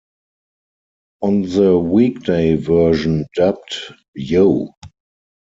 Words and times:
On 1.21 1.43
the 1.43 1.77
weekday 1.77 2.55
version 2.55 3.27
dubbed, 3.35 3.75
Yo! 4.15 4.73